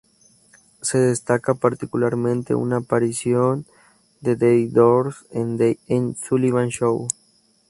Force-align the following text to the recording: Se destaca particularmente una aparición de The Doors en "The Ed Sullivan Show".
Se 0.81 0.97
destaca 0.97 1.53
particularmente 1.53 2.55
una 2.55 2.77
aparición 2.77 3.67
de 4.19 4.35
The 4.35 4.69
Doors 4.69 5.25
en 5.29 5.59
"The 5.59 5.77
Ed 5.89 6.15
Sullivan 6.27 6.69
Show". 6.69 7.07